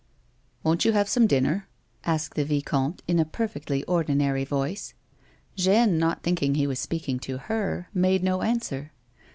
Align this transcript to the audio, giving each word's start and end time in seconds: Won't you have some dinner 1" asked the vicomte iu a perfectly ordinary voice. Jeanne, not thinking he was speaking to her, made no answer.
Won't 0.63 0.83
you 0.83 0.93
have 0.93 1.07
some 1.07 1.27
dinner 1.27 1.67
1" 2.05 2.05
asked 2.15 2.33
the 2.33 2.43
vicomte 2.43 3.03
iu 3.07 3.19
a 3.19 3.23
perfectly 3.23 3.83
ordinary 3.83 4.43
voice. 4.43 4.95
Jeanne, 5.55 5.99
not 5.99 6.23
thinking 6.23 6.55
he 6.55 6.65
was 6.65 6.79
speaking 6.79 7.19
to 7.19 7.37
her, 7.37 7.87
made 7.93 8.23
no 8.23 8.41
answer. 8.41 8.93